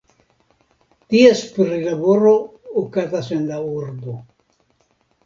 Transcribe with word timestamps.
Ties 1.13 1.43
prilaboro 1.57 2.31
okazas 2.85 3.29
en 3.37 3.45
la 3.53 3.61
urbo. 3.75 4.17